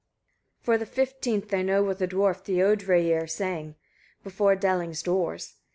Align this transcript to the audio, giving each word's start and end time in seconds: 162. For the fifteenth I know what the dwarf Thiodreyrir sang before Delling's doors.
162. 0.65 0.65
For 0.65 0.77
the 0.79 0.91
fifteenth 1.23 1.53
I 1.53 1.61
know 1.61 1.83
what 1.83 1.99
the 1.99 2.07
dwarf 2.07 2.41
Thiodreyrir 2.43 3.29
sang 3.29 3.75
before 4.23 4.55
Delling's 4.55 5.03
doors. 5.03 5.57